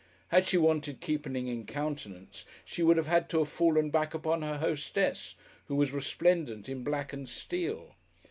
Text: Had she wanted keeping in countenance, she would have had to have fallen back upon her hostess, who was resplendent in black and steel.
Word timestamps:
Had 0.29 0.47
she 0.47 0.57
wanted 0.57 0.99
keeping 0.99 1.35
in 1.47 1.63
countenance, 1.67 2.43
she 2.65 2.81
would 2.81 2.97
have 2.97 3.05
had 3.05 3.29
to 3.29 3.37
have 3.37 3.49
fallen 3.49 3.91
back 3.91 4.15
upon 4.15 4.41
her 4.41 4.57
hostess, 4.57 5.35
who 5.67 5.75
was 5.75 5.91
resplendent 5.93 6.67
in 6.67 6.83
black 6.83 7.13
and 7.13 7.29
steel. 7.29 7.93